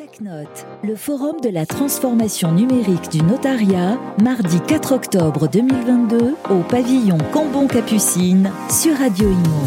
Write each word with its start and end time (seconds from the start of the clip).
TechNote, 0.00 0.66
le 0.82 0.96
forum 0.96 1.42
de 1.42 1.50
la 1.50 1.66
transformation 1.66 2.52
numérique 2.52 3.10
du 3.10 3.22
notariat, 3.22 3.98
mardi 4.22 4.58
4 4.66 4.92
octobre 4.92 5.46
2022 5.46 6.36
au 6.48 6.62
pavillon 6.66 7.18
Cambon-Capucine 7.34 8.50
sur 8.70 8.96
Radio 8.96 9.28
Imo. 9.28 9.60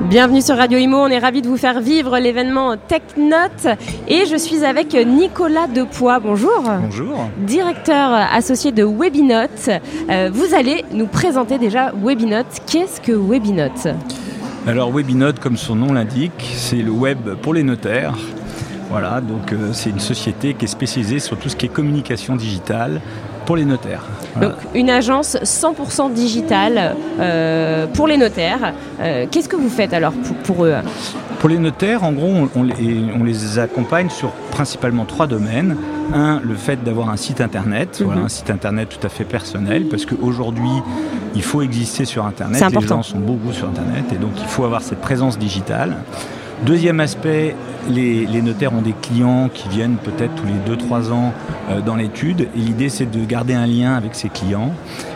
Bienvenue 0.00 0.42
sur 0.42 0.56
Radio 0.56 0.78
Imo, 0.78 0.96
on 0.96 1.06
est 1.06 1.20
ravis 1.20 1.42
de 1.42 1.48
vous 1.48 1.56
faire 1.56 1.80
vivre 1.80 2.18
l'événement 2.18 2.76
TechNote 2.76 3.78
et 4.08 4.26
je 4.26 4.36
suis 4.36 4.64
avec 4.64 4.92
Nicolas 4.92 5.68
Depoix. 5.68 6.18
Bonjour. 6.18 6.60
Bonjour. 6.82 7.18
Directeur 7.38 8.14
associé 8.34 8.72
de 8.72 8.82
Webinote. 8.82 9.70
Euh, 10.10 10.28
vous 10.32 10.56
allez 10.56 10.84
nous 10.90 11.06
présenter 11.06 11.58
déjà 11.58 11.92
Webinote. 12.02 12.62
Qu'est-ce 12.66 13.00
que 13.00 13.12
Webinote? 13.12 13.94
Alors 14.66 14.90
Webinote, 14.94 15.40
comme 15.40 15.56
son 15.58 15.76
nom 15.76 15.92
l'indique, 15.92 16.54
c'est 16.56 16.76
le 16.76 16.90
web 16.90 17.34
pour 17.42 17.52
les 17.52 17.62
notaires. 17.62 18.14
Voilà, 18.90 19.20
donc 19.20 19.52
euh, 19.52 19.72
c'est 19.72 19.90
une 19.90 20.00
société 20.00 20.54
qui 20.54 20.64
est 20.64 20.68
spécialisée 20.68 21.18
sur 21.18 21.36
tout 21.36 21.48
ce 21.48 21.56
qui 21.56 21.66
est 21.66 21.68
communication 21.68 22.36
digitale 22.36 23.00
pour 23.44 23.56
les 23.56 23.64
notaires. 23.66 24.04
Voilà. 24.34 24.50
Donc 24.50 24.58
une 24.74 24.88
agence 24.88 25.36
100% 25.42 26.12
digitale 26.14 26.96
euh, 27.20 27.86
pour 27.88 28.06
les 28.06 28.16
notaires. 28.16 28.72
Euh, 29.00 29.26
Qu'est-ce 29.30 29.48
que 29.48 29.56
vous 29.56 29.68
faites 29.68 29.92
alors 29.92 30.12
pour, 30.12 30.36
pour 30.36 30.64
eux? 30.64 30.74
Pour 31.40 31.48
les 31.50 31.58
notaires, 31.58 32.02
en 32.04 32.12
gros, 32.12 32.28
on, 32.32 32.48
on 32.56 32.62
les, 32.62 33.04
on 33.14 33.22
les 33.24 33.58
accompagne 33.58 34.08
sur 34.08 34.30
principalement 34.50 35.04
trois 35.04 35.26
domaines. 35.26 35.76
Un, 36.12 36.40
le 36.44 36.54
fait 36.54 36.82
d'avoir 36.84 37.08
un 37.08 37.16
site 37.16 37.40
internet, 37.40 37.98
Mhm. 38.00 38.06
voilà, 38.06 38.20
un 38.22 38.28
site 38.28 38.50
internet 38.50 38.88
tout 38.88 39.04
à 39.06 39.08
fait 39.08 39.24
personnel, 39.24 39.86
parce 39.88 40.04
qu'aujourd'hui, 40.06 40.70
il 41.34 41.42
faut 41.42 41.62
exister 41.62 42.04
sur 42.04 42.26
internet. 42.26 42.60
Les 42.60 42.66
important. 42.66 42.96
gens 42.96 43.02
sont 43.02 43.18
beaucoup 43.18 43.52
sur 43.52 43.68
internet 43.68 44.04
et 44.12 44.16
donc 44.16 44.32
il 44.40 44.46
faut 44.46 44.64
avoir 44.64 44.82
cette 44.82 45.00
présence 45.00 45.38
digitale. 45.38 45.96
Deuxième 46.64 47.00
aspect, 47.00 47.56
les, 47.90 48.26
les 48.26 48.40
notaires 48.40 48.72
ont 48.72 48.80
des 48.80 48.94
clients 49.02 49.50
qui 49.52 49.68
viennent 49.68 49.96
peut-être 49.96 50.34
tous 50.36 50.46
les 50.46 50.76
2-3 50.76 51.10
ans 51.12 51.32
euh, 51.70 51.80
dans 51.80 51.96
l'étude. 51.96 52.42
Et 52.56 52.60
l'idée, 52.60 52.88
c'est 52.88 53.10
de 53.10 53.24
garder 53.24 53.54
un 53.54 53.66
lien 53.66 53.94
avec 53.94 54.14
ces 54.14 54.28
clients. 54.28 54.70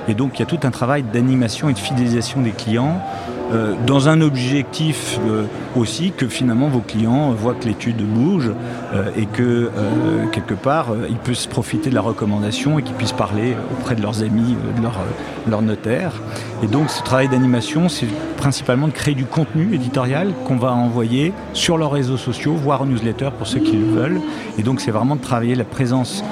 Et 0.08 0.14
donc, 0.14 0.32
il 0.34 0.40
y 0.40 0.42
a 0.42 0.46
tout 0.46 0.58
un 0.64 0.70
travail 0.70 1.04
d'animation 1.04 1.68
et 1.68 1.72
de 1.74 1.78
fidélisation 1.78 2.40
des 2.42 2.50
clients 2.50 3.00
euh, 3.52 3.74
dans 3.86 4.08
un 4.08 4.20
objectif 4.20 5.18
euh, 5.26 5.44
aussi 5.76 6.12
que 6.12 6.28
finalement 6.28 6.68
vos 6.68 6.80
clients 6.80 7.30
voient 7.30 7.54
que 7.54 7.66
l'étude 7.66 7.96
bouge 7.96 8.50
euh, 8.94 9.10
et 9.16 9.26
que 9.26 9.42
euh, 9.42 10.26
quelque 10.32 10.54
part 10.54 10.88
ils 11.08 11.16
puissent 11.16 11.46
profiter 11.46 11.90
de 11.90 11.94
la 11.94 12.00
recommandation 12.00 12.78
et 12.78 12.82
qu'ils 12.82 12.94
puissent 12.94 13.12
parler 13.12 13.56
auprès 13.72 13.94
de 13.94 14.02
leurs 14.02 14.22
amis, 14.22 14.56
de 14.76 14.82
leur, 14.82 14.98
euh, 14.98 15.50
leur 15.50 15.62
notaire. 15.62 16.12
Et 16.62 16.66
donc 16.66 16.90
ce 16.90 17.02
travail 17.02 17.28
d'animation, 17.28 17.88
c'est 17.88 18.08
principalement 18.36 18.88
de 18.88 18.92
créer 18.92 19.14
du 19.14 19.24
contenu 19.24 19.74
éditorial 19.74 20.32
qu'on 20.44 20.56
va 20.56 20.72
envoyer 20.72 21.32
sur 21.52 21.78
leurs 21.78 21.92
réseaux 21.92 22.16
sociaux, 22.16 22.54
voire 22.54 22.82
en 22.82 22.86
newsletter 22.86 23.30
pour 23.36 23.46
ceux 23.46 23.60
qui 23.60 23.76
le 23.76 23.86
veulent. 23.86 24.20
Et 24.58 24.62
donc 24.62 24.80
c'est 24.80 24.90
vraiment 24.90 25.16
de 25.16 25.22
travailler 25.22 25.54
la 25.54 25.64
présence 25.64 26.24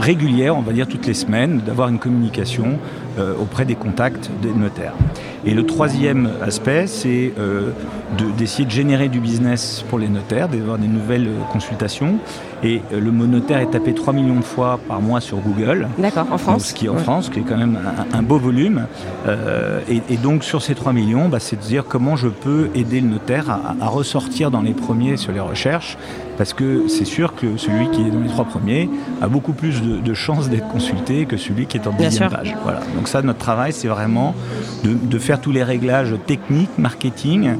régulière, 0.00 0.56
on 0.56 0.62
va 0.62 0.72
dire 0.72 0.88
toutes 0.88 1.06
les 1.06 1.14
semaines, 1.14 1.60
d'avoir 1.64 1.88
une 1.88 1.98
communication 1.98 2.78
euh, 3.18 3.34
auprès 3.40 3.64
des 3.64 3.74
contacts 3.74 4.30
des 4.42 4.52
notaires. 4.52 4.94
Et 5.44 5.54
le 5.54 5.64
troisième 5.64 6.30
aspect, 6.42 6.86
c'est 6.86 7.32
euh, 7.38 7.70
de- 8.18 8.30
d'essayer 8.36 8.66
de, 8.66 8.70
générer 8.70 9.08
du 9.08 9.20
business 9.20 9.84
pour 9.88 9.98
les 9.98 10.08
notaires, 10.08 10.48
d'avoir 10.48 10.76
des 10.78 10.86
nouvelles 10.88 11.28
euh, 11.28 11.40
consultations. 11.52 12.16
Et 12.62 12.82
euh, 12.92 13.00
le 13.00 13.10
mot 13.10 13.26
notaire 13.26 13.58
est 13.60 13.70
tapé 13.70 13.94
3 13.94 14.12
millions 14.12 14.36
de 14.38 14.44
fois 14.44 14.78
par 14.86 15.00
mois 15.00 15.20
sur 15.20 15.38
Google. 15.38 15.88
D'accord, 15.98 16.26
en 16.30 16.38
France 16.38 16.66
ce 16.66 16.74
qui 16.74 16.86
est 16.86 16.88
en 16.88 16.94
Ouais. 16.96 17.02
France, 17.02 17.28
qui 17.30 17.38
est 17.40 17.42
quand 17.42 17.56
même 17.56 17.78
un, 18.12 18.18
un 18.18 18.22
beau 18.22 18.38
volume. 18.38 18.86
Euh, 19.26 19.80
et, 19.88 20.02
et 20.10 20.16
donc 20.16 20.44
sur 20.44 20.60
ces 20.62 20.74
3 20.74 20.92
millions, 20.92 21.28
bah, 21.28 21.38
c'est 21.40 21.56
de 21.56 21.62
dire 21.62 21.84
comment 21.88 22.16
je 22.16 22.28
peux 22.28 22.68
aider 22.74 23.00
le 23.00 23.08
notaire 23.08 23.48
à, 23.50 23.74
à 23.80 23.88
ressortir 23.88 24.50
dans 24.50 24.60
les 24.62 24.72
premiers 24.74 25.16
sur 25.16 25.32
les 25.32 25.40
recherches. 25.40 25.96
Parce 26.36 26.54
que 26.54 26.88
c'est 26.88 27.04
sûr 27.04 27.34
que 27.34 27.58
celui 27.58 27.90
qui 27.90 28.00
est 28.00 28.10
dans 28.10 28.20
les 28.20 28.28
trois 28.30 28.46
premiers 28.46 28.88
a 29.20 29.28
beaucoup 29.28 29.52
plus 29.52 29.82
de, 29.82 29.98
de 29.98 30.14
chances 30.14 30.48
d'être 30.48 30.68
consulté 30.68 31.26
que 31.26 31.36
celui 31.36 31.66
qui 31.66 31.76
est 31.76 31.86
en 31.86 32.10
sûr. 32.10 32.30
page. 32.30 32.56
Voilà. 32.62 32.80
Donc 32.96 33.08
ça, 33.08 33.20
notre 33.20 33.38
travail, 33.40 33.74
c'est 33.74 33.88
vraiment 33.88 34.34
de, 34.82 34.94
de 34.94 35.18
faire 35.18 35.38
tous 35.42 35.52
les 35.52 35.62
réglages 35.62 36.14
techniques, 36.26 36.70
marketing 36.78 37.56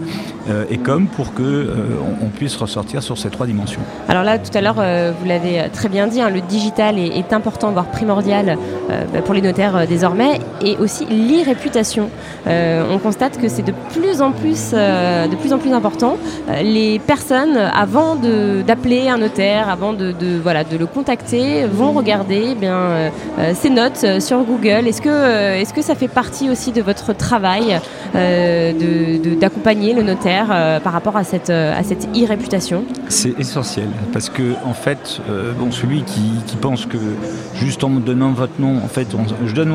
et 0.71 0.78
com 0.78 1.06
pour 1.06 1.34
que 1.34 1.43
euh, 1.43 1.75
on, 2.22 2.27
puisse 2.27 2.56
ressortir 2.56 3.03
sur 3.03 3.19
ces 3.19 3.28
trois 3.28 3.47
dimensions. 3.47 3.81
Alors 4.09 4.22
là, 4.22 4.38
tout 4.38 4.56
à 4.56 4.61
l'heure, 4.61 4.77
euh, 4.78 5.12
vous 5.19 5.27
l'avez 5.27 5.69
très 5.72 5.88
bien 5.88 6.06
dit, 6.06 6.21
hein, 6.21 6.31
le 6.31 6.41
digital 6.41 6.99
est, 6.99 7.33
important, 7.33 7.71
voire 7.71 7.87
primordial 7.87 8.56
euh, 8.91 9.05
bah, 9.12 9.21
pour 9.22 9.34
les 9.34 9.43
notaires 9.43 9.77
euh, 9.77 9.87
désormais, 9.87 10.41
et 10.62 10.77
aussi 10.77 11.05
l'e-réputation. 11.06 12.09
Euh, 12.47 12.84
on 12.91 12.99
constate 12.99 13.38
que 13.38 13.49
c'est 13.49 13.62
de 13.62 13.72
plus 13.93 14.22
en 14.22 14.33
plus, 14.33 14.71
euh, 14.72 15.27
de 15.27 15.37
plus 15.37 15.53
en 15.53 15.59
plus 15.59 15.72
important. 15.72 16.16
Euh, 16.49 16.62
les 16.62 16.99
personnes, 16.99 17.56
avant 17.56 18.17
d'appeler 18.17 19.09
un 19.09 19.19
notaire, 19.19 19.69
avant 19.69 19.93
de, 19.93 20.15
voilà, 20.43 20.65
de 20.65 20.77
le 20.77 20.87
contacter, 20.87 21.67
vont 21.67 21.93
regarder 21.93 22.49
eh 22.53 22.55
bien, 22.55 22.77
euh, 22.77 23.11
euh, 23.38 23.53
ses 23.55 23.71
notes 23.71 24.03
euh, 24.05 24.21
sur 24.21 24.43
Google. 24.43 24.87
Est-ce 24.87 25.03
que, 25.03 25.09
euh, 25.09 25.61
est-ce 25.61 25.75
que 25.75 25.82
ça 25.82 25.94
fait 25.94 26.09
partie 26.09 26.50
aussi 26.50 26.72
de 26.72 26.82
votre 26.82 27.12
travail 27.12 27.81
euh, 28.15 28.72
d'accompagner 29.41 29.94
le 29.94 30.03
notaire 30.03 30.39
euh, 30.50 30.80
par 30.80 30.92
rapport 30.92 31.16
à 31.16 31.24
cette, 31.24 31.50
euh, 31.50 31.78
à 31.78 31.82
cette 31.82 32.08
e-réputation 32.16 32.84
C'est 33.08 33.38
essentiel 33.38 33.88
parce 34.12 34.30
que 34.30 34.54
en 34.64 34.74
fait, 34.74 35.20
euh, 35.28 35.52
bon, 35.52 35.70
celui 35.70 36.02
qui, 36.02 36.22
qui 36.46 36.56
pense 36.56 36.86
que 36.86 36.98
juste 37.54 37.84
en 37.84 37.90
donnant 37.90 38.32
votre 38.32 38.60
nom, 38.60 38.76
en 38.76 38.88
fait, 38.88 39.08
je 39.46 39.54
donne 39.54 39.68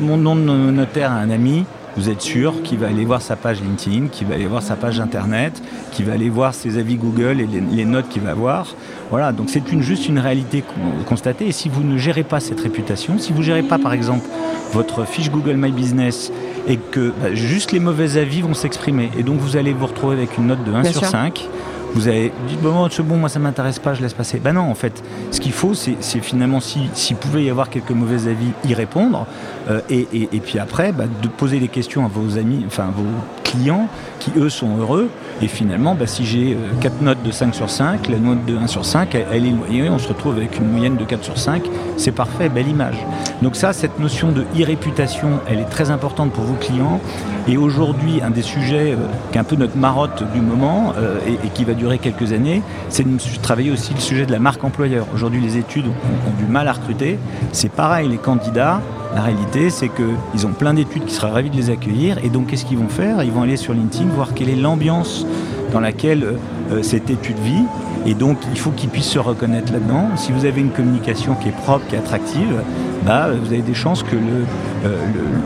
mon, 0.00 0.16
nom 0.16 0.36
de 0.36 0.40
notaire 0.70 1.12
à 1.12 1.16
un 1.16 1.30
ami. 1.30 1.64
Vous 1.96 2.10
êtes 2.10 2.20
sûr 2.20 2.62
qu'il 2.62 2.78
va 2.78 2.88
aller 2.88 3.06
voir 3.06 3.22
sa 3.22 3.36
page 3.36 3.62
LinkedIn, 3.62 4.08
qu'il 4.08 4.26
va 4.26 4.34
aller 4.34 4.46
voir 4.46 4.62
sa 4.62 4.76
page 4.76 5.00
internet, 5.00 5.62
qu'il 5.92 6.04
va 6.04 6.12
aller 6.12 6.28
voir 6.28 6.52
ses 6.52 6.76
avis 6.76 6.96
Google 6.96 7.40
et 7.40 7.46
les, 7.46 7.84
notes 7.86 8.10
qu'il 8.10 8.20
va 8.20 8.34
voir. 8.34 8.74
Voilà, 9.10 9.32
donc 9.32 9.48
c'est 9.48 9.72
une, 9.72 9.80
juste 9.80 10.06
une 10.06 10.18
réalité 10.18 10.60
con- 10.60 11.04
constatée. 11.06 11.46
Et 11.46 11.52
si 11.52 11.70
vous 11.70 11.82
ne 11.82 11.96
gérez 11.96 12.22
pas 12.22 12.38
cette 12.38 12.60
réputation, 12.60 13.18
si 13.18 13.32
vous 13.32 13.38
ne 13.38 13.44
gérez 13.44 13.62
pas 13.62 13.78
par 13.78 13.94
exemple 13.94 14.26
votre 14.74 15.06
fiche 15.06 15.30
Google 15.30 15.56
My 15.56 15.72
Business 15.72 16.30
et 16.66 16.76
que 16.76 17.12
bah, 17.22 17.34
juste 17.34 17.72
les 17.72 17.80
mauvais 17.80 18.16
avis 18.18 18.42
vont 18.42 18.54
s'exprimer, 18.54 19.10
et 19.18 19.22
donc 19.22 19.38
vous 19.40 19.56
allez 19.56 19.72
vous 19.72 19.86
retrouver 19.86 20.16
avec 20.16 20.36
une 20.38 20.46
note 20.48 20.64
de 20.64 20.72
1 20.72 20.82
Bien 20.82 20.90
sur 20.92 21.00
sûr. 21.02 21.10
5, 21.10 21.48
vous 21.94 22.08
avez 22.08 22.32
dit 22.48 22.56
bon, 22.60 22.88
c'est 22.90 23.02
bon, 23.02 23.16
moi 23.16 23.28
ça 23.28 23.38
m'intéresse 23.38 23.78
pas, 23.78 23.94
je 23.94 24.02
laisse 24.02 24.12
passer. 24.14 24.38
Ben 24.38 24.52
non, 24.52 24.62
en 24.70 24.74
fait, 24.74 25.02
ce 25.30 25.40
qu'il 25.40 25.52
faut, 25.52 25.72
c'est 25.74 25.96
c'est 26.00 26.20
finalement 26.20 26.60
si- 26.60 26.90
s'il 26.94 27.16
pouvait 27.16 27.44
y 27.44 27.50
avoir 27.50 27.70
quelques 27.70 27.92
mauvais 27.92 28.28
avis, 28.28 28.50
y 28.68 28.74
répondre, 28.74 29.26
euh, 29.70 29.80
et, 29.88 30.06
et- 30.12 30.28
et 30.32 30.40
puis 30.40 30.58
après, 30.58 30.92
bah, 30.92 31.04
de 31.22 31.28
poser 31.28 31.58
des 31.58 31.68
questions 31.68 32.04
à 32.04 32.08
vos 32.08 32.36
amis, 32.38 32.64
enfin 32.66 32.84
à 32.84 32.90
vos 32.90 33.04
clients, 33.46 33.88
qui 34.18 34.32
eux 34.36 34.48
sont 34.48 34.76
heureux. 34.78 35.08
Et 35.42 35.48
finalement, 35.48 35.94
bah, 35.94 36.06
si 36.06 36.24
j'ai 36.24 36.56
4 36.80 37.02
notes 37.02 37.22
de 37.22 37.30
5 37.30 37.54
sur 37.54 37.70
5, 37.70 38.08
la 38.08 38.18
note 38.18 38.44
de 38.46 38.56
1 38.56 38.66
sur 38.66 38.84
5, 38.84 39.14
elle, 39.14 39.26
elle 39.32 39.46
est 39.46 39.50
noyée, 39.50 39.88
on 39.90 39.98
se 39.98 40.08
retrouve 40.08 40.36
avec 40.36 40.58
une 40.58 40.70
moyenne 40.70 40.96
de 40.96 41.04
4 41.04 41.24
sur 41.24 41.38
5, 41.38 41.62
c'est 41.96 42.12
parfait, 42.12 42.48
belle 42.48 42.68
image. 42.68 42.96
Donc 43.42 43.54
ça, 43.56 43.72
cette 43.72 43.98
notion 43.98 44.32
de 44.32 44.42
e-réputation, 44.58 45.40
elle 45.48 45.60
est 45.60 45.70
très 45.70 45.90
importante 45.90 46.32
pour 46.32 46.44
vos 46.44 46.54
clients. 46.54 47.00
Et 47.48 47.56
aujourd'hui, 47.56 48.20
un 48.22 48.30
des 48.30 48.42
sujets 48.42 48.92
euh, 48.92 48.96
qui 49.30 49.38
est 49.38 49.40
un 49.40 49.44
peu 49.44 49.56
notre 49.56 49.76
marotte 49.76 50.24
du 50.32 50.40
moment 50.40 50.94
euh, 50.96 51.18
et, 51.44 51.48
qui 51.50 51.64
va 51.64 51.74
durer 51.74 51.98
quelques 51.98 52.32
années, 52.32 52.62
c'est 52.88 53.04
de 53.04 53.18
travailler 53.42 53.70
aussi 53.70 53.94
le 53.94 54.00
sujet 54.00 54.26
de 54.26 54.32
la 54.32 54.38
marque 54.38 54.64
employeur. 54.64 55.06
Aujourd'hui, 55.14 55.40
les 55.40 55.56
études 55.56 55.86
ont 55.86 56.36
du 56.38 56.50
mal 56.50 56.66
à 56.66 56.72
recruter. 56.72 57.18
C'est 57.52 57.70
pareil, 57.70 58.08
les 58.08 58.16
candidats, 58.16 58.80
la 59.16 59.22
réalité, 59.22 59.70
c'est 59.70 59.88
qu'ils 59.88 60.46
ont 60.46 60.52
plein 60.52 60.74
d'études 60.74 61.06
qui 61.06 61.14
seraient 61.14 61.30
ravis 61.30 61.48
de 61.48 61.56
les 61.56 61.70
accueillir. 61.70 62.22
Et 62.22 62.28
donc, 62.28 62.48
qu'est-ce 62.48 62.66
qu'ils 62.66 62.76
vont 62.76 62.88
faire? 62.88 63.22
Ils 63.22 63.32
vont 63.32 63.40
aller 63.40 63.56
sur 63.56 63.72
LinkedIn 63.72 64.10
voir 64.14 64.34
quelle 64.34 64.50
est 64.50 64.56
l'ambiance 64.56 65.26
dans 65.72 65.80
laquelle 65.80 66.36
euh, 66.70 66.82
cette 66.82 67.08
étude 67.08 67.38
vit. 67.38 67.64
Et 68.04 68.12
donc, 68.12 68.36
il 68.52 68.58
faut 68.58 68.72
qu'ils 68.72 68.90
puissent 68.90 69.08
se 69.08 69.18
reconnaître 69.18 69.72
là-dedans. 69.72 70.10
Si 70.16 70.32
vous 70.32 70.44
avez 70.44 70.60
une 70.60 70.68
communication 70.68 71.34
qui 71.34 71.48
est 71.48 71.56
propre, 71.56 71.86
qui 71.88 71.94
est 71.94 71.98
attractive, 71.98 72.60
bah, 73.06 73.28
vous 73.40 73.46
avez 73.52 73.62
des 73.62 73.74
chances 73.74 74.02
que 74.02 74.16
le, 74.16 74.44
euh, 74.84 74.96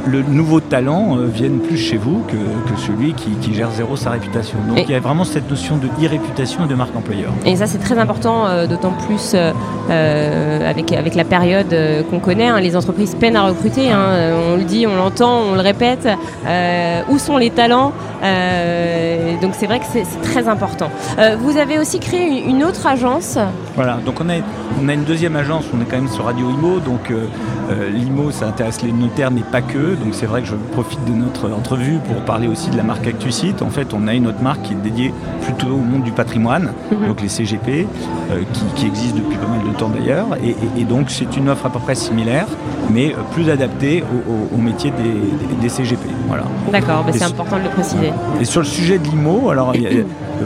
le, 0.06 0.18
le 0.18 0.22
nouveau 0.22 0.60
talent 0.60 1.18
euh, 1.18 1.26
vienne 1.26 1.58
plus 1.60 1.76
chez 1.76 1.96
vous 1.98 2.22
que, 2.26 2.32
que 2.72 2.80
celui 2.80 3.12
qui, 3.12 3.30
qui 3.42 3.54
gère 3.54 3.70
zéro 3.70 3.96
sa 3.96 4.10
réputation. 4.10 4.56
Donc, 4.68 4.78
Et- 4.78 4.84
il 4.88 4.90
y 4.90 4.94
a 4.94 5.00
vraiment 5.00 5.24
cette 5.24 5.48
notion 5.50 5.76
de 5.76 5.86
e-réputation 6.04 6.64
et 6.64 6.68
de 6.68 6.74
marque 6.74 6.96
employeur. 6.96 7.30
Et 7.44 7.56
ça, 7.56 7.66
c'est 7.66 7.78
très 7.78 7.98
important, 7.98 8.46
euh, 8.46 8.66
d'autant 8.66 8.92
plus 9.06 9.34
avec, 9.90 10.92
avec 10.92 11.14
la 11.14 11.24
période 11.24 11.74
qu'on 12.10 12.18
connaît. 12.20 12.48
hein. 12.48 12.60
les 12.60 12.76
entreprises 12.76 13.14
peinent 13.14 13.36
à 13.36 13.42
recruter. 13.42 13.90
hein. 13.90 14.32
On 14.52 14.56
le 14.56 14.64
dit, 14.64 14.86
on 14.86 14.96
l'entend, 14.96 15.40
on 15.50 15.54
le 15.54 15.60
répète. 15.60 16.08
Où 17.10 17.18
sont 17.18 17.36
les 17.36 17.50
talents? 17.50 17.92
C'est 19.60 19.66
vrai 19.66 19.78
que 19.78 19.84
c'est 19.92 20.06
très 20.22 20.48
important. 20.48 20.88
Euh, 21.18 21.36
vous 21.38 21.58
avez 21.58 21.78
aussi 21.78 22.00
créé 22.00 22.26
une, 22.46 22.56
une 22.56 22.64
autre 22.64 22.86
agence. 22.86 23.36
Voilà, 23.76 23.98
donc 24.06 24.14
on 24.22 24.28
a, 24.30 24.34
on 24.82 24.88
a 24.88 24.94
une 24.94 25.04
deuxième 25.04 25.36
agence, 25.36 25.64
on 25.76 25.80
est 25.82 25.84
quand 25.84 25.96
même 25.98 26.08
sur 26.08 26.24
Radio 26.24 26.48
Imo, 26.48 26.80
donc 26.80 27.10
euh, 27.10 27.26
euh, 27.70 27.90
l'IMO 27.90 28.30
ça 28.30 28.46
intéresse 28.46 28.80
les 28.82 28.90
notaires 28.92 29.30
mais 29.30 29.42
pas 29.42 29.60
que, 29.60 29.94
donc 29.96 30.12
c'est 30.14 30.24
vrai 30.24 30.40
que 30.40 30.48
je 30.48 30.54
profite 30.72 31.04
de 31.04 31.12
notre 31.12 31.50
entrevue 31.52 31.98
pour 32.08 32.16
parler 32.24 32.48
aussi 32.48 32.70
de 32.70 32.76
la 32.78 32.82
marque 32.82 33.06
ActuSite. 33.06 33.60
En 33.60 33.68
fait 33.68 33.92
on 33.92 34.08
a 34.08 34.14
une 34.14 34.26
autre 34.28 34.40
marque 34.42 34.62
qui 34.62 34.72
est 34.72 34.76
dédiée 34.76 35.12
plutôt 35.42 35.68
au 35.74 35.76
monde 35.76 36.02
du 36.04 36.12
patrimoine, 36.12 36.72
Mhm. 36.90 37.08
donc 37.08 37.20
les 37.20 37.28
CGP, 37.28 37.86
euh, 38.30 38.40
qui, 38.54 38.64
qui 38.76 38.86
existent 38.86 39.18
depuis 39.18 39.36
pas 39.36 39.46
mal 39.46 39.60
de 39.70 39.76
temps 39.78 39.90
d'ailleurs, 39.90 40.26
et, 40.42 40.50
et- 40.50 40.80
et 40.80 40.84
donc 40.84 41.10
c'est 41.10 41.36
une 41.36 41.50
offre 41.50 41.66
à 41.66 41.70
peu 41.70 41.78
près 41.80 41.94
similaire, 41.94 42.46
mais 42.90 43.12
euh, 43.12 43.16
plus 43.32 43.50
adaptée 43.50 44.02
au, 44.02 44.30
au- 44.32 44.58
au 44.58 44.58
métier 44.58 44.90
des, 44.90 45.02
des- 45.04 45.60
des 45.60 45.68
CGP. 45.68 46.00
Voilà. 46.28 46.44
D'accord, 46.72 47.02
bah, 47.04 47.12
c'est 47.12 47.24
important 47.24 47.58
de 47.58 47.64
le 47.64 47.68
préciser. 47.70 48.12
Et 48.40 48.44
sur 48.44 48.60
le 48.60 48.66
sujet 48.66 48.98
de 48.98 49.04
l'IMO, 49.04 49.49
alors 49.50 49.72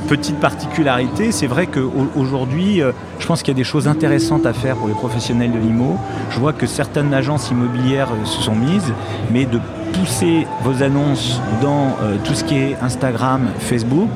petite 0.08 0.36
particularité, 0.36 1.32
c'est 1.32 1.46
vrai 1.46 1.66
qu'aujourd'hui, 1.66 2.80
je 3.18 3.26
pense 3.26 3.42
qu'il 3.42 3.52
y 3.52 3.56
a 3.56 3.58
des 3.58 3.64
choses 3.64 3.88
intéressantes 3.88 4.46
à 4.46 4.52
faire 4.52 4.76
pour 4.76 4.88
les 4.88 4.94
professionnels 4.94 5.52
de 5.52 5.58
l'IMO. 5.58 5.98
Je 6.30 6.38
vois 6.38 6.52
que 6.52 6.66
certaines 6.66 7.14
agences 7.14 7.50
immobilières 7.50 8.08
se 8.24 8.42
sont 8.42 8.54
mises, 8.54 8.92
mais 9.30 9.44
de 9.46 9.60
pousser 9.98 10.46
vos 10.62 10.82
annonces 10.82 11.40
dans 11.62 11.96
tout 12.24 12.34
ce 12.34 12.44
qui 12.44 12.56
est 12.56 12.76
Instagram, 12.82 13.48
Facebook, 13.58 14.10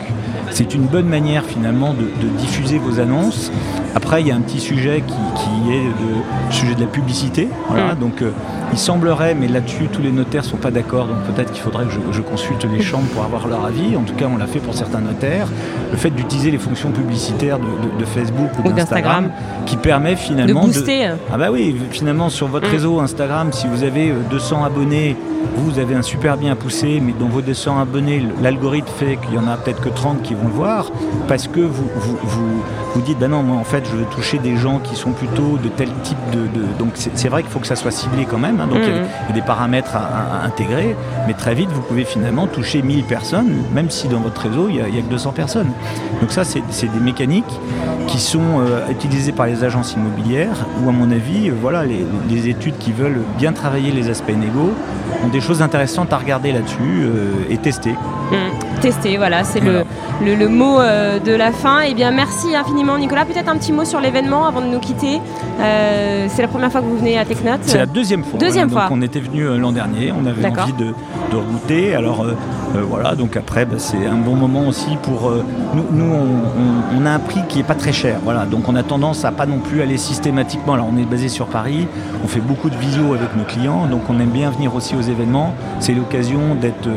c'est 0.51 0.75
une 0.75 0.87
bonne 0.87 1.07
manière 1.07 1.45
finalement 1.45 1.95
de, 1.95 2.29
diffuser 2.39 2.79
vos 2.79 3.01
annonces. 3.01 3.53
Après, 3.95 4.21
il 4.23 4.29
y 4.29 4.31
a 4.31 4.37
un 4.37 4.41
petit 4.41 4.61
sujet 4.61 5.03
qui, 5.07 5.73
est 5.73 5.85
le 5.85 6.53
sujet 6.53 6.75
de 6.75 6.81
la 6.81 6.87
publicité. 6.87 7.49
Voilà, 7.69 7.95
mm. 7.95 7.99
Donc, 7.99 8.23
euh, 8.23 8.31
il 8.73 8.79
semblerait, 8.79 9.35
mais 9.35 9.49
là-dessus, 9.49 9.89
tous 9.93 10.03
les 10.03 10.13
notaires 10.13 10.43
ne 10.43 10.49
sont 10.49 10.57
pas 10.57 10.71
d'accord, 10.71 11.07
donc 11.07 11.17
peut-être 11.25 11.53
qu'il 11.53 11.63
faudrait 11.63 11.85
que 11.85 11.93
je, 12.13 12.21
consulte 12.21 12.65
les 12.65 12.83
chambres 12.83 13.09
pour 13.09 13.25
avoir 13.25 13.47
leur 13.49 13.65
avis. 13.65 13.97
En 13.97 14.03
tout 14.03 14.15
cas, 14.15 14.27
on 14.33 14.37
l'a 14.37 14.47
fait 14.47 14.59
pour 14.61 14.75
certains 14.75 15.01
notaires. 15.01 15.49
Le 15.91 15.97
fait 15.97 16.11
d'utiliser 16.11 16.51
les 16.51 16.59
fonctions 16.59 16.91
publicitaires 16.91 17.59
de, 17.59 18.05
Facebook 18.05 18.51
ou, 18.65 18.73
d'Instagram, 18.73 19.31
qui 19.67 19.77
permet 19.77 20.17
finalement 20.17 20.63
de 20.63 20.73
booster. 20.73 21.11
Ah 21.33 21.37
bah 21.37 21.51
oui, 21.51 21.77
finalement, 21.91 22.31
sur 22.31 22.49
votre 22.49 22.69
mm. 22.69 22.73
réseau 22.73 23.01
Instagram, 23.01 23.53
si 23.53 23.67
vous 23.67 23.85
avez 23.85 24.13
200 24.31 24.63
euh, 24.63 24.67
abonnés, 24.67 25.17
vous 25.57 25.68
avez 25.77 25.95
un 25.95 26.03
super 26.03 26.37
bien 26.37 26.53
à 26.53 26.57
pousser, 26.57 27.01
mais 27.01 27.13
dans 27.13 27.29
vos 27.29 27.43
200 27.43 27.79
abonnés, 27.79 28.27
l'algorithme 28.43 28.89
fait 28.99 29.17
qu'il 29.17 29.35
y 29.35 29.39
en 29.39 29.47
a 29.47 29.57
peut-être 29.57 29.81
que 29.81 29.89
30 29.89 30.23
qui 30.23 30.35
vont 30.35 30.47
le 30.47 30.55
voir, 30.55 30.91
parce 31.27 31.49
que 31.49 31.61
vous, 31.61 31.89
vous, 31.97 32.19
vous, 32.95 33.03
dites, 33.03 33.19
ben 33.19 33.29
non, 33.29 33.43
moi 33.43 33.57
en 33.57 33.65
fait, 33.65 33.85
je 33.85 33.97
veux 33.97 34.05
toucher 34.07 34.39
des 34.39 34.57
gens 34.57 34.79
qui 34.79 34.97
sont 34.97 35.11
plutôt 35.11 35.59
de 35.63 35.69
tel 35.69 35.89
type 36.03 36.19
de... 36.33 36.49
Donc 36.79 36.93
c'est 36.95 37.29
vrai 37.29 37.43
qu'il 37.43 37.51
faut 37.51 37.59
que 37.59 37.67
ça 37.67 37.77
soit 37.77 37.91
ciblé 37.91 38.25
quand 38.25 38.39
même, 38.39 38.61
hein. 38.61 38.67
donc 38.67 38.79
il 38.83 38.89
y, 38.89 38.99
a 38.99 39.01
mhm. 39.01 39.35
des 39.35 39.43
paramètres 39.43 39.95
à, 39.97 40.45
intégrer, 40.45 40.97
mais 41.27 41.35
très 41.35 41.55
vite, 41.55 41.69
vous 41.71 41.83
pouvez 41.83 42.05
finalement 42.05 42.47
toucher 42.47 42.83
1000 42.83 43.05
personnes, 43.05 43.53
même 43.75 43.91
si 43.91 44.09
dans 44.09 44.21
votre 44.21 44.41
réseau, 44.41 44.69
il 44.69 44.77
n'y 44.77 44.81
a, 44.81 44.85
a, 44.85 44.89
que 44.89 45.11
200 45.11 45.33
personnes. 45.33 45.73
Donc 46.21 46.31
ça, 46.31 46.45
c'est 46.45 46.93
des 46.93 47.01
mécaniques 47.01 47.45
qui 48.09 48.19
sont 48.19 48.61
euh, 48.61 48.89
utilisées 48.91 49.33
par 49.33 49.47
les 49.47 49.65
agences 49.65 49.93
immobilières, 49.93 50.67
où 50.83 50.89
à 50.89 50.93
mon 50.93 51.11
avis, 51.11 51.51
euh, 51.51 51.55
voilà, 51.61 51.85
les, 51.85 52.05
les, 52.29 52.49
études 52.49 52.79
qui 52.79 52.93
veulent 52.93 53.21
bien 53.37 53.53
travailler 53.53 53.93
les 53.93 54.09
aspects 54.09 54.31
négaux 54.31 54.73
ont 55.25 55.29
des 55.29 55.41
choses 55.41 55.58
intéressantes 55.63 56.13
à 56.13 56.19
regarder 56.19 56.53
là-dessus 56.53 57.03
euh, 57.03 57.51
et 57.51 57.57
tester. 57.59 57.93
Mmh. 57.93 58.81
tester, 58.81 59.17
voilà, 59.17 59.45
c'est 59.45 59.61
le, 59.61 59.85
le, 60.23 60.49
mot 60.49 60.81
euh, 60.81 61.19
de 61.19 61.33
la 61.33 61.53
fin. 61.53 61.83
Et 61.83 61.89
eh 61.91 61.95
bien, 61.95 62.11
merci 62.11 62.55
infiniment, 62.55 62.99
Nicolas. 62.99 63.25
Peut-être 63.25 63.49
un 63.49 63.57
petit 63.57 63.73
mot 63.73 63.85
sur 63.85 64.01
l'événement 64.01 64.47
avant 64.47 64.61
de 64.61 64.67
nous 64.67 64.81
quitter. 64.81 65.21
Euh, 65.61 66.27
c'est 66.29 66.43
la 66.43 66.49
première 66.49 66.71
fois 66.71 66.81
que 66.81 66.87
vous 66.87 66.99
venez 66.99 67.19
à 67.19 67.25
Technote 67.25 67.61
C'est 67.63 67.79
la 67.79 67.87
deuxième 67.87 68.25
fois. 68.25 68.39
Deuxième 68.39 68.71
fois. 68.71 68.89
on 68.91 69.03
était 69.03 69.21
venu 69.21 69.45
l'an 69.59 69.73
dernier, 69.73 70.13
on 70.13 70.27
avait 70.27 70.47
envie 70.47 70.73
de, 70.75 70.95
de 71.31 71.37
regoûter. 71.37 71.95
Alors 71.95 72.27
voilà, 72.89 73.15
donc 73.15 73.37
après, 73.37 73.65
bah, 73.65 73.77
c'est 73.79 74.07
un 74.07 74.17
bon 74.17 74.35
moment 74.35 74.67
aussi 74.67 74.97
pour. 75.03 75.33
nous, 75.75 75.85
nous 75.91 76.15
on, 76.97 77.07
a 77.07 77.11
un 77.11 77.19
prix 77.19 77.41
qui 77.49 77.61
est 77.61 77.65
pas 77.65 77.75
très 77.75 77.93
cher. 77.93 78.19
Voilà, 78.25 78.45
donc 78.45 78.69
on 78.69 78.77
a 78.77 78.83
tendance 78.83 79.25
à 79.25 79.33
pas 79.33 79.47
non 79.47 79.59
plus 79.59 79.83
aller 79.83 79.97
systématiquement. 79.97 80.75
Alors, 80.75 80.89
on 80.93 80.99
est 80.99 81.05
basé 81.05 81.29
sur 81.29 81.47
Paris, 81.47 81.87
on 82.25 82.29
fait 82.29 82.41
beaucoup 82.41 82.71
de 82.71 82.77
visio 82.77 83.15
avec 83.15 83.37
nos 83.37 83.45
clients, 83.45 83.87
donc 83.87 84.03
on 84.09 84.19
aime 84.21 84.31
bien 84.31 84.51
venir 84.51 84.75
aussi 84.75 84.95
aux 84.95 85.03
événements. 85.03 85.55
C'est 85.81 85.95
l'occasion 85.95 86.55
d'être 86.61 86.89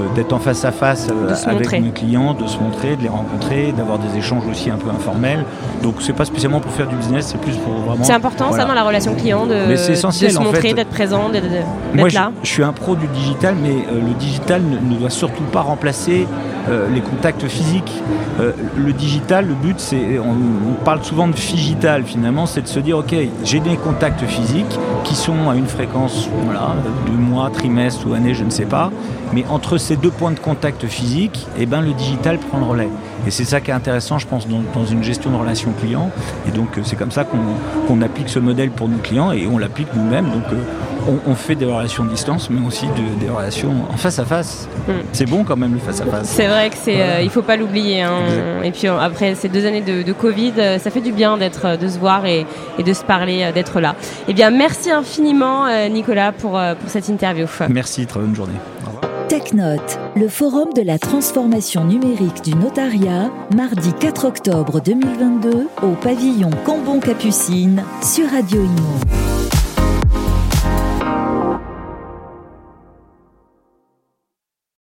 euh, 0.00 0.14
d'être 0.14 0.32
en 0.32 0.38
face 0.38 0.64
à 0.64 0.72
face 0.72 1.08
euh, 1.10 1.34
avec 1.46 1.80
nos 1.82 1.90
clients, 1.90 2.34
de 2.34 2.46
se 2.46 2.58
montrer, 2.58 2.96
de 2.96 3.02
les 3.02 3.08
rencontrer, 3.08 3.72
d'avoir 3.72 3.98
des 3.98 4.18
échanges 4.18 4.46
aussi 4.50 4.70
un 4.70 4.76
peu 4.76 4.90
informels. 4.90 5.44
Donc 5.82 5.96
c'est 6.00 6.12
pas 6.12 6.24
spécialement 6.24 6.60
pour 6.60 6.72
faire 6.72 6.88
du 6.88 6.96
business, 6.96 7.28
c'est 7.28 7.40
plus 7.40 7.56
pour 7.56 7.74
vraiment. 7.74 8.04
C'est 8.04 8.12
important 8.12 8.52
ça 8.52 8.64
dans 8.64 8.74
la 8.74 8.82
relation 8.82 9.14
client 9.14 9.46
de, 9.46 9.70
de 9.70 9.76
se 9.76 10.38
montrer, 10.38 10.74
d'être 10.74 10.90
présent, 10.90 11.28
d'être 11.28 11.46
là. 12.14 12.32
Je, 12.42 12.48
suis 12.48 12.62
un 12.62 12.72
pro 12.72 12.94
du 12.94 13.06
digital, 13.08 13.54
mais 13.60 13.79
euh, 13.88 14.00
le 14.00 14.14
digital 14.14 14.62
ne, 14.62 14.96
doit 14.96 15.10
surtout 15.10 15.44
pas 15.44 15.62
remplacer 15.62 16.26
les 16.94 17.00
contacts 17.00 17.48
physiques. 17.48 17.90
le 18.38 18.92
digital, 18.92 19.46
le 19.48 19.54
but, 19.54 19.80
c'est, 19.80 20.20
on, 20.20 20.84
parle 20.84 21.02
souvent 21.02 21.26
de 21.26 21.32
digital 21.32 22.04
finalement, 22.04 22.46
c'est 22.46 22.62
de 22.62 22.68
se 22.68 22.78
dire, 22.78 22.98
ok, 22.98 23.12
j'ai 23.42 23.58
des 23.60 23.76
contacts 23.76 24.24
physiques 24.24 24.78
qui 25.02 25.16
sont 25.16 25.50
à 25.50 25.56
une 25.56 25.66
fréquence, 25.66 26.28
voilà, 26.44 26.76
de 27.06 27.12
mois, 27.12 27.50
trimestre 27.50 28.06
ou 28.06 28.14
année, 28.14 28.34
je 28.34 28.44
ne 28.44 28.50
sais 28.50 28.66
pas. 28.66 28.92
Mais 29.32 29.44
entre 29.48 29.78
ces 29.78 29.96
deux 29.96 30.10
points 30.10 30.32
de 30.32 30.40
contact 30.40 30.86
physique, 30.86 31.46
eh 31.58 31.66
ben, 31.66 31.80
le 31.80 31.92
digital 31.92 32.38
prend 32.38 32.58
le 32.58 32.64
relais. 32.64 32.88
Et 33.26 33.30
c'est 33.30 33.44
ça 33.44 33.60
qui 33.60 33.70
est 33.70 33.74
intéressant, 33.74 34.18
je 34.18 34.26
pense, 34.26 34.46
dans, 34.48 34.84
une 34.86 35.04
gestion 35.04 35.30
de 35.30 35.36
relations 35.36 35.72
clients. 35.80 36.10
Et 36.48 36.50
donc, 36.50 36.78
euh, 36.78 36.82
c'est 36.84 36.96
comme 36.96 37.12
ça 37.12 37.24
qu'on 37.24 38.02
applique 38.02 38.28
ce 38.28 38.38
modèle 38.38 38.70
pour 38.70 38.88
nos 38.88 38.98
clients 38.98 39.30
et 39.30 39.46
on 39.46 39.58
l'applique 39.58 39.88
nous-mêmes. 39.94 40.26
Donc, 40.30 40.44
euh, 40.52 41.16
on, 41.26 41.34
fait 41.34 41.54
des 41.54 41.64
relations 41.64 42.04
de 42.04 42.10
distance, 42.10 42.50
mais 42.50 42.64
aussi 42.66 42.86
des 43.20 43.28
relations 43.28 43.69
en 43.92 43.96
face 43.96 44.18
à 44.18 44.24
face. 44.24 44.68
Mm. 44.86 44.92
C'est 45.12 45.28
bon 45.28 45.44
quand 45.44 45.56
même 45.56 45.74
le 45.74 45.78
face 45.78 46.00
à 46.00 46.06
face. 46.06 46.28
C'est 46.28 46.46
vrai 46.46 46.70
que 46.70 46.76
c'est, 46.76 47.00
euh, 47.00 47.20
il 47.22 47.30
faut 47.30 47.42
pas 47.42 47.56
l'oublier. 47.56 48.02
Hein. 48.02 48.20
Et 48.62 48.70
puis 48.70 48.88
après 48.88 49.34
ces 49.34 49.48
deux 49.48 49.66
années 49.66 49.80
de, 49.82 50.12
Covid, 50.12 50.52
ça 50.78 50.90
fait 50.90 51.00
du 51.00 51.12
bien 51.12 51.36
d'être, 51.38 51.78
de 51.78 51.88
se 51.88 51.98
voir 51.98 52.26
et, 52.26 52.46
de 52.78 52.92
se 52.92 53.04
parler, 53.04 53.50
d'être 53.54 53.80
là. 53.80 53.94
Eh 54.28 54.34
bien, 54.34 54.50
merci 54.50 54.90
infiniment, 54.90 55.66
Nicolas, 55.88 56.32
pour, 56.32 56.52
pour 56.52 56.88
cette 56.88 57.08
interview. 57.08 57.46
Merci, 57.68 58.06
très 58.06 58.20
bonne 58.20 58.34
journée. 58.34 58.54
TechNote, 59.30 60.00
le 60.16 60.26
forum 60.26 60.72
de 60.74 60.82
la 60.82 60.98
transformation 60.98 61.84
numérique 61.84 62.42
du 62.42 62.52
notariat, 62.56 63.30
mardi 63.54 63.92
4 63.92 64.24
octobre 64.24 64.80
2022 64.80 65.68
au 65.84 65.92
pavillon 66.02 66.50
Cambon-Capucine 66.66 67.84
sur 68.02 68.28
Radio 68.28 68.60
Imo. 68.60 69.29